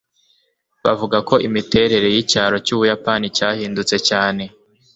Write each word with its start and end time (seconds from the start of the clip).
bavuga 0.83 1.17
ko 1.27 1.35
imiterere 1.47 2.07
y'icyaro 2.15 2.55
cy'ubuyapani 2.65 3.27
cyahindutse 3.37 3.95
cyane 4.09 4.43